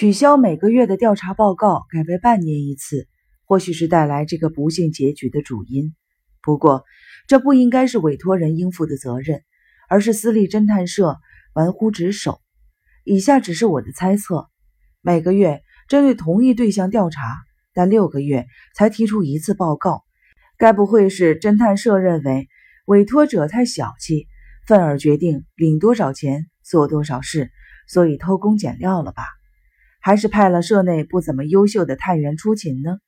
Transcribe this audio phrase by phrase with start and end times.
[0.00, 3.06] 取消每个月的调查报告，改为半年一次，
[3.44, 5.94] 或许是带来这个不幸结局的主因。
[6.40, 6.86] 不过，
[7.28, 9.42] 这不应该是委托人应负的责任，
[9.90, 11.18] 而是私立侦探社
[11.52, 12.40] 玩忽职守。
[13.04, 14.48] 以下只是我的猜测：
[15.02, 17.36] 每个月针对同一对象调查，
[17.74, 20.02] 但六个月才提出一次报告，
[20.56, 22.48] 该不会是侦探社认为
[22.86, 24.26] 委托者太小气，
[24.66, 27.50] 愤而决定领多少钱做多少事，
[27.86, 29.24] 所以偷工减料了吧？
[30.00, 32.98] 还是派了社内不怎么优秀的探员出勤呢？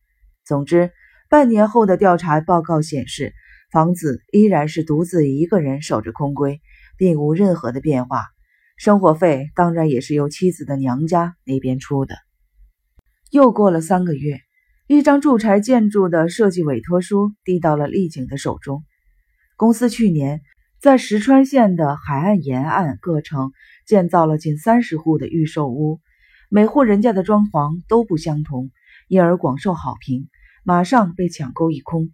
[0.44, 0.90] 总之。
[1.28, 3.32] 半年后的调查报告显示，
[3.70, 6.60] 房子依然是独自一个人守着空闺，
[6.98, 8.26] 并无任何的变化。
[8.76, 12.16] 生活费当然也是由妻子的娘家那边出的。
[13.30, 14.40] 又过了三个月，
[14.88, 18.84] 一张住宅建筑的设计委托书递到了丽景的手中。
[19.56, 20.42] 公司去年
[20.82, 23.52] 在石川县的海岸沿岸各城
[23.86, 25.98] 建造了近三十户的预售屋，
[26.54, 28.72] 每户人家的装潢都不相同，
[29.08, 30.28] 因而广受好评。
[30.64, 32.10] 马上被抢购一空。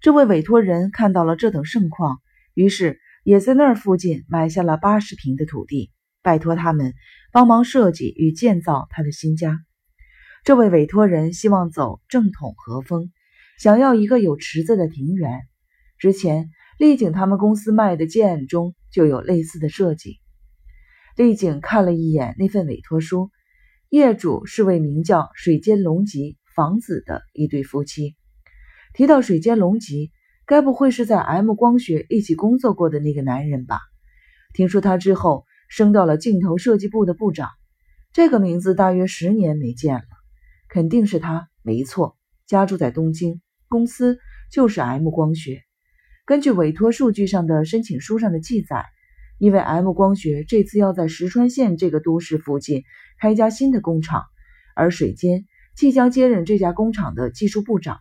[0.00, 2.22] 这位委托人看到了这等盛况，
[2.54, 6.94] 于是也在那儿附近买下了八十平的土地，拜托他们
[7.30, 9.60] 帮忙设计与建造他的新家。
[10.44, 13.12] 这位委托人希望走正统和风，
[13.58, 15.42] 想要一个有池子的庭园。
[15.98, 20.20] 之前丽景他们公司卖的建案中就有类似的设计。
[21.18, 23.30] 丽景看了一眼那份委托书，
[23.94, 26.36] 业主是位名叫水间隆吉。
[26.54, 28.14] 房子的一对夫妻
[28.92, 30.12] 提到水间隆吉，
[30.46, 33.80] 该不会是在 M 光学一起工作过的那个男人吧？
[34.52, 37.48] 听说他之后升到了镜头设计部的部长，
[38.12, 40.04] 这个名字大约十年没见了，
[40.68, 42.16] 肯定是他，没错。
[42.46, 44.20] 家住在东京，公司
[44.52, 45.60] 就是 M 光学。
[46.24, 48.84] 根据委托数据上的申请书上的记载，
[49.38, 52.84] 因为 M 光学这次要在石川县这个都市附近
[53.18, 54.24] 开一家新的工厂，
[54.74, 55.44] 而水间。
[55.76, 58.00] 即将接任这家工厂的技术部长，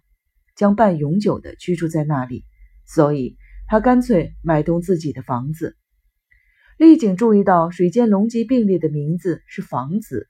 [0.55, 2.45] 将半永久的居住在那里，
[2.85, 3.35] 所以
[3.67, 5.75] 他干脆买栋自己的房子。
[6.77, 10.27] 丽景注意到水间龙吉并列的名字是房子，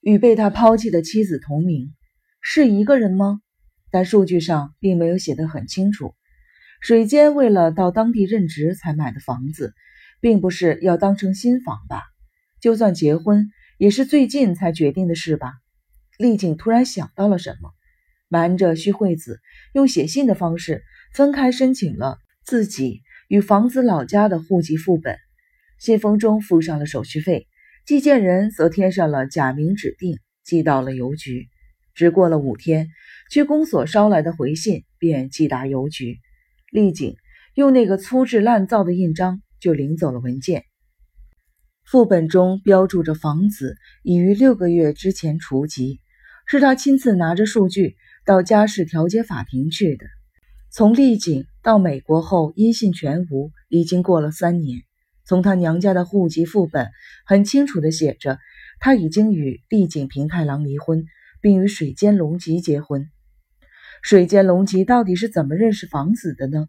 [0.00, 1.94] 与被他抛弃的妻子同名，
[2.40, 3.42] 是一个人吗？
[3.90, 6.14] 但数据上并没有写得很清楚。
[6.80, 9.74] 水间为了到当地任职才买的房子，
[10.20, 12.02] 并不是要当成新房吧？
[12.60, 15.52] 就算结婚，也是最近才决定的事吧？
[16.18, 17.70] 丽景突然想到了什么，
[18.28, 19.40] 瞒着徐惠子，
[19.72, 25.16] 用写信的方式分开申请了自己与房子老家的户籍副本。
[25.80, 27.48] 信封中附上了手续费，
[27.84, 31.48] 寄件人则添上了假名指定，寄到了邮局。
[31.94, 32.88] 只过了五天，
[33.30, 36.18] 区公所捎来的回信便寄达邮局。
[36.70, 37.16] 丽景
[37.54, 40.64] 用那个粗制滥造的印章就领走了文件。
[41.84, 46.00] 副本中标注着房子已于六个月之前除籍。
[46.46, 47.96] 是他亲自拿着数据
[48.26, 50.04] 到家事调解法庭去的。
[50.70, 54.80] 从丽景到美国后音信全无，已经过了三年。
[55.24, 56.90] 从他娘家的户籍副本
[57.24, 58.38] 很清楚地写着，
[58.78, 61.06] 他已经与丽景平太郎离婚，
[61.40, 63.08] 并与水间隆吉结婚。
[64.02, 66.66] 水间隆吉到底是怎么认识房子的呢？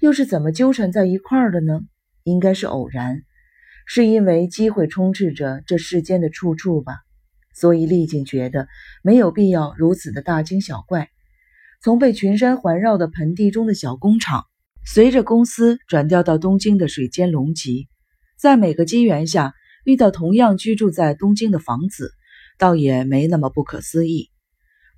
[0.00, 1.82] 又是怎么纠缠在一块儿的呢？
[2.22, 3.24] 应该是偶然，
[3.88, 6.92] 是因为机会充斥着这世间的处处吧。
[7.54, 8.68] 所以丽景觉得
[9.02, 11.08] 没有必要如此的大惊小怪。
[11.82, 14.44] 从被群山环绕的盆地中的小工厂，
[14.84, 17.88] 随着公司转调到东京的水间隆吉，
[18.38, 19.54] 在每个机缘下
[19.84, 22.12] 遇到同样居住在东京的房子，
[22.58, 24.28] 倒也没那么不可思议。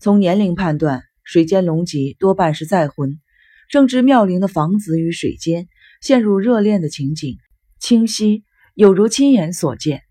[0.01, 3.21] 从年龄判断，水间隆吉多半是再婚。
[3.69, 5.69] 正值妙龄的房子与水间
[6.03, 7.37] 陷入热恋的情景，
[7.79, 8.43] 清晰
[8.81, 10.05] 有如亲眼所见。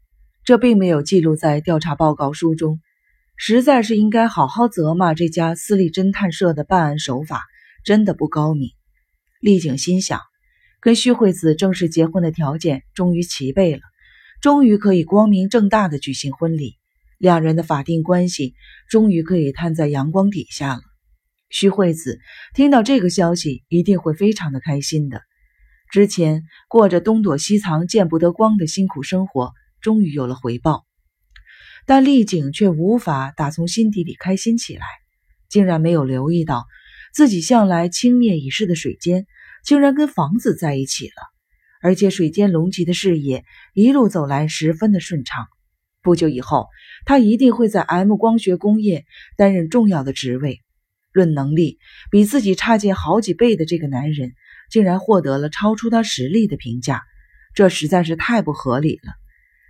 [0.46, 2.80] 这并没有记录在调查报告书中，
[3.35, 7.41] 实在是应该好好责骂这家私立侦探社的办案手法，
[7.84, 8.69] 真的不高明。
[9.41, 10.22] 丽景心想，
[10.81, 13.81] 跟徐惠子正式结婚的条件终于齐备了，
[14.40, 16.75] 终于可以光明正大的举行婚礼，
[17.18, 18.53] 两人的法定关系
[18.88, 20.82] 终于可以摊在阳光底下了。
[21.49, 22.20] 徐惠子
[22.53, 25.23] 听到这个消息，一定会非常的开心的。
[25.91, 29.53] 之前过着东躲西藏、见不得光的辛苦生活。
[29.82, 30.86] 终于有了回报，
[31.86, 34.86] 但丽景却无法打从心底里开心起来，
[35.47, 36.66] 竟然没有留意到
[37.14, 39.26] 自己向来轻蔑已逝的水间，
[39.64, 41.14] 竟然跟房子在一起了，
[41.82, 45.47] 而且水间隆吉的事业一路走来十分的顺畅。
[46.02, 46.68] 不久以后，
[47.06, 49.06] 他一定会在 M 光学工业
[49.38, 50.59] 担任重要的职位。
[51.14, 51.80] 论能力，
[52.12, 54.34] 比自己差劲好几倍的这个男人，
[54.70, 57.02] 竟然获得了超出他实力的评价，
[57.54, 59.14] 这实在是太不合理了。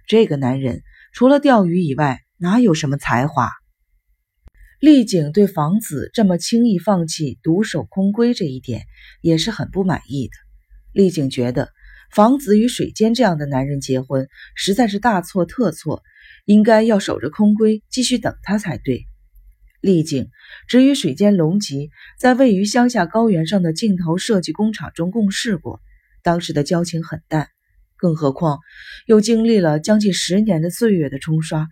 [0.07, 3.49] 这个男人除了钓鱼以外，哪有什么才华？
[4.79, 8.83] 丽景对房子这么轻易放弃独守空闺这一点
[9.21, 10.33] 也是很不满意的。
[10.93, 11.69] 丽景觉得
[12.11, 16.01] 房子与水间这样的男人结婚实在是大错特错，
[16.45, 19.05] 应该要守着空闺继续等他才对。
[19.81, 20.29] 丽景
[20.67, 25.81] 只与水间龙吉在位于乡下高原上的镜头设计工厂中共事过，
[26.21, 27.47] 当时的交情很淡，
[27.95, 28.59] 更何况
[29.05, 31.67] 又经历了将近十年的岁月的冲刷，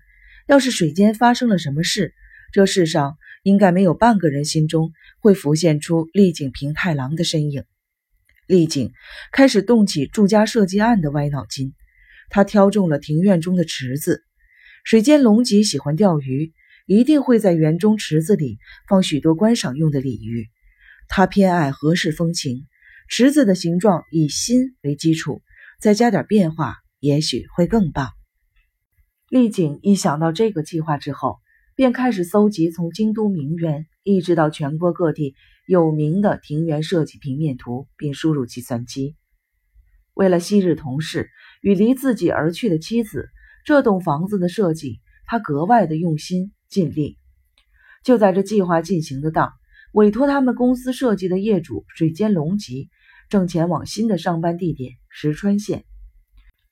[0.48, 2.14] 要是水间发生了什么事，
[2.54, 7.64] 这世上应该没有半个人心中会浮现出丽景平太郎的身影。
[8.48, 8.94] 丽景
[9.34, 11.74] 开始动起住家设计案的歪脑筋。
[12.30, 14.22] 他挑中了庭院中的池子。
[14.84, 16.52] 水间龙吉喜欢钓鱼，
[16.88, 18.58] 一定会在园中池子里
[18.90, 20.48] 放许多观赏用的鲤鱼。
[21.08, 22.66] 他偏爱和式风情，
[23.08, 25.44] 池子的形状以心为基础，
[25.80, 28.10] 再加点变化，也许会更棒。
[29.30, 31.38] 丽景一想到这个计划之后。
[31.76, 35.36] 便开始搜集从京都名园一直到全国各地
[35.68, 39.16] 有名的庭园设计平面图，并输入计算机。
[40.16, 41.30] 为了昔日同事
[41.62, 43.30] 与离自己而去的妻子，
[43.64, 47.18] 这栋房子的设计他格外的用心尽力。
[48.04, 49.52] 就在这计划进行的当，
[49.94, 52.90] 委托他们公司设计的业主水间隆吉
[53.30, 55.86] 正前往新的上班地点石川县。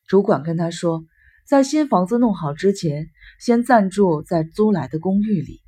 [0.07, 1.05] 主管跟他说。
[1.47, 5.61] 在新房子弄好之前，先暂住在租来的公寓里。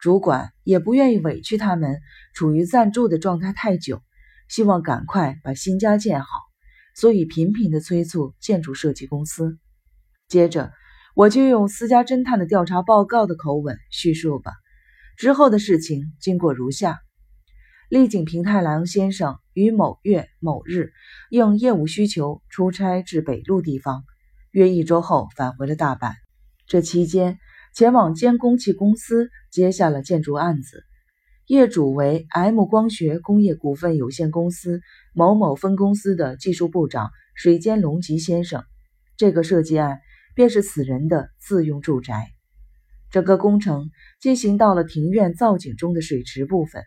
[0.00, 2.00] 主管也不愿意委屈他们
[2.34, 4.02] 处于暂住的状态太久，
[4.48, 6.26] 希望赶快把新家建好，
[6.96, 9.56] 所以频频的催促建筑设计公司。
[10.26, 10.72] 接着，
[11.20, 14.52] 我就用私家侦探的调查报告的口吻叙述吧。
[15.18, 17.02] 之后的事情经过如下：
[17.90, 20.92] 丽景平太郎先生于某月某日
[21.28, 24.02] 应业务需求出差至北陆地方。
[24.50, 26.14] 约一周后返回了大阪，
[26.66, 27.38] 这期间
[27.74, 30.84] 前往监工器公司接下了建筑案子，
[31.46, 34.80] 业主为 M 光学工业股份有限公司
[35.12, 38.64] 某某分公司的技术部长水间隆吉先生。
[39.18, 40.00] 这个设计案
[40.34, 42.30] 便是此人的自用住宅。
[43.10, 43.90] 整个工程
[44.20, 46.84] 进行到了庭院造景中的水池部分，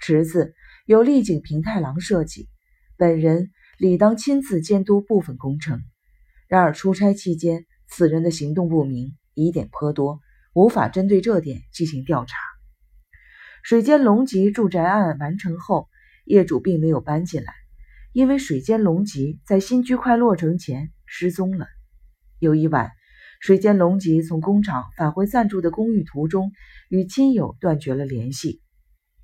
[0.00, 0.54] 池子
[0.86, 2.48] 由立井平太郎设计，
[2.96, 5.82] 本人理当亲自监督部分工程。
[6.48, 10.20] 然而出差期间，此人的行动不明，疑点颇多，
[10.54, 12.36] 无法针对这点进行调查。
[13.62, 15.88] 水间隆吉住宅案完成后，
[16.24, 17.52] 业主并没有搬进来，
[18.12, 21.66] 因为水间隆吉在新居快落成前失踪了。
[22.38, 22.90] 有一晚，
[23.40, 26.52] 水间隆吉从工厂返回暂住的公寓途中，
[26.88, 28.60] 与亲友断绝了联系。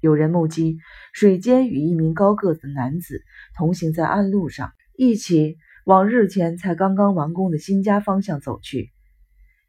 [0.00, 0.78] 有人目击
[1.12, 3.22] 水间与一名高个子男子
[3.56, 5.56] 同行在暗路上，一起。
[5.84, 8.92] 往日前才刚刚完工的新家方向走去，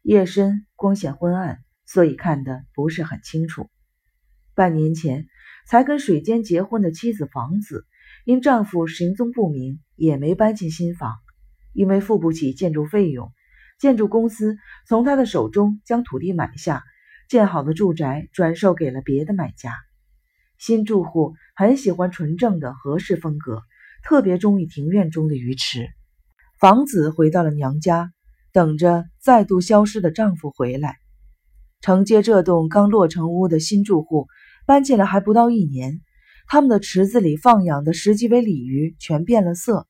[0.00, 3.68] 夜深光线昏暗，所以看得不是很清楚。
[4.54, 5.26] 半年前
[5.66, 7.84] 才跟水间结婚的妻子房子，
[8.24, 11.16] 因丈夫行踪不明，也没搬进新房，
[11.74, 13.30] 因为付不起建筑费用，
[13.78, 14.56] 建筑公司
[14.88, 16.82] 从他的手中将土地买下，
[17.28, 19.74] 建好的住宅转售给了别的买家。
[20.56, 23.60] 新住户很喜欢纯正的和式风格，
[24.02, 25.88] 特别中意庭院中的鱼池。
[26.58, 28.12] 房子回到了娘家，
[28.52, 30.96] 等着再度消失的丈夫回来。
[31.80, 34.28] 承接这栋刚落成屋的新住户
[34.64, 36.00] 搬进来还不到一年，
[36.46, 39.86] 他们的池子里放养的十几尾鲤鱼全变了色。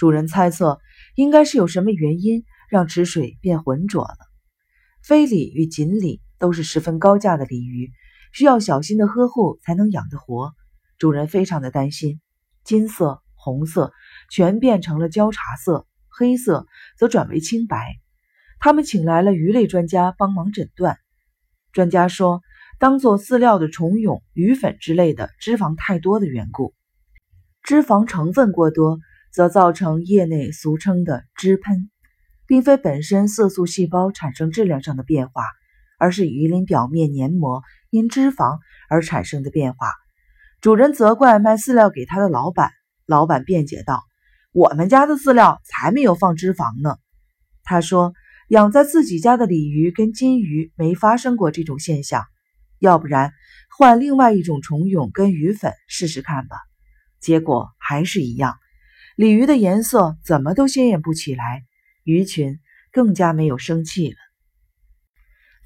[0.00, 0.78] 主人猜测，
[1.14, 4.16] 应该是有什么原因让池水变浑浊了。
[5.02, 7.92] 飞鲤与锦鲤都是十分高价的鲤鱼，
[8.32, 10.54] 需要小心的呵护才能养得活。
[10.96, 12.18] 主人非常的担心，
[12.64, 13.20] 金色。
[13.34, 13.92] 红色
[14.30, 16.66] 全变成了焦茶色，黑色
[16.96, 17.96] 则转为清白。
[18.58, 20.96] 他们请来了鱼类专家帮忙诊断。
[21.72, 22.40] 专家说，
[22.78, 26.74] 当做饲料的虫蛹、鱼粉之类的脂肪太多的缘故。
[27.62, 28.98] 脂肪成分过多，
[29.32, 31.90] 则造成业内俗称的脂喷，
[32.46, 35.44] 并非本身色素细胞产生质量上的变化，
[35.98, 38.58] 而是鱼鳞表面黏膜因脂肪
[38.88, 39.92] 而产生的变化。
[40.60, 42.70] 主人责怪卖饲料给他的老板。
[43.06, 44.04] 老板辩解道
[44.54, 46.96] ：“我们家的饲料才没有放脂肪呢。”
[47.64, 48.12] 他说
[48.48, 52.24] ：“养在自己家的鲤鱼跟金鱼没发生过这种现象，
[52.78, 53.32] 要不然
[53.76, 56.56] 换另外一种虫蛹跟鱼粉试试看吧。”
[57.20, 58.54] 结果还是一样，
[59.20, 61.66] 鲤鱼的颜色怎么都鲜艳不起来，
[62.04, 62.58] 鱼群
[62.90, 64.16] 更加没有生气了。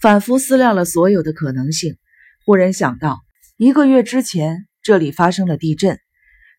[0.00, 1.96] 反复思量了所有的可能性，
[2.44, 3.20] 忽然想到，
[3.56, 6.00] 一个月之前这里发生了地震。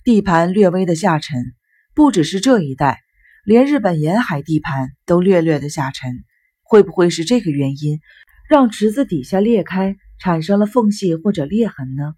[0.06, 1.54] 地盘略微的下沉，
[1.94, 3.02] 不只是这一带，
[3.44, 6.24] 连日本沿海地盘都略略的下沉。
[6.64, 8.00] 会不会是这个原因，
[8.48, 12.14] 让池子底下裂开，产生了缝隙或者裂痕呢？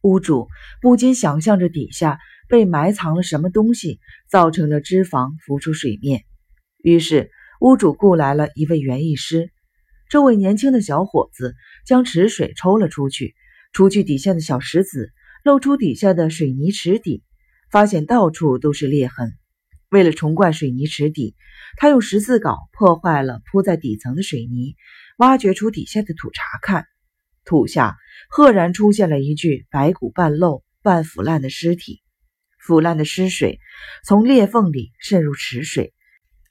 [0.00, 0.48] 屋主
[0.80, 6.24] 不禁想象着底下被埋藏了什么东西，造成了脂肪浮出水面。
[6.82, 9.50] 于是，屋主雇来了一位园艺师。
[10.08, 13.34] 这位年轻的小伙子将池水抽了出去，
[13.72, 15.12] 除去底下的小石子，
[15.42, 17.24] 露出底下的水泥池底，
[17.70, 19.34] 发现到处都是裂痕。
[19.90, 21.34] 为了重灌水泥池底，
[21.76, 24.76] 他用十字镐破坏了铺在底层的水泥，
[25.18, 26.86] 挖掘出底下的土查看。
[27.44, 27.96] 土下
[28.28, 32.02] 赫然出现了一具白骨半露、半腐烂的尸体。
[32.66, 33.60] 腐烂的尸水
[34.04, 35.94] 从裂缝里渗入池水。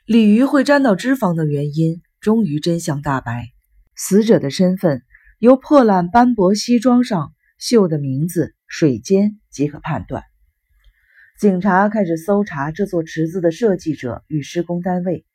[0.05, 3.49] 鲤鱼会沾到脂肪的原因，终于真相大白。
[3.95, 5.01] 死者的身份
[5.39, 10.23] 由破烂斑驳西装上绣的名字“水间”即可判断。
[11.37, 15.25] 警察开始搜查这座池子的设计者与施工单位。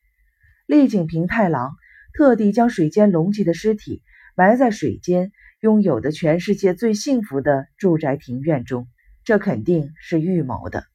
[0.66, 1.74] 丽景平太郎
[2.14, 4.02] 特地将水间隆起的尸体
[4.34, 8.88] 埋在水间拥有的全世界最幸福的住宅庭院中，
[9.30, 10.86] 这肯定是预谋的，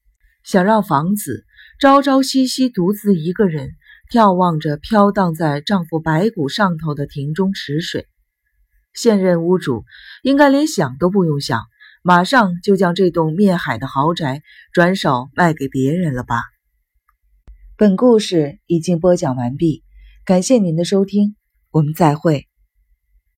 [0.44, 1.46] 想让房子。
[1.80, 3.70] 朝朝夕夕，独自一个人
[4.12, 8.10] 眺望着飘荡在丈夫白骨上头的庭中池水。
[8.94, 9.86] 现任屋主
[10.22, 11.62] 应该连想都不用想，
[12.04, 16.42] 马上就将这栋灭海的豪宅转手卖给别人了吧？
[17.78, 19.86] 本故事已经播讲完毕，
[20.26, 21.38] 感谢您的收听，
[21.72, 22.50] 我们再会。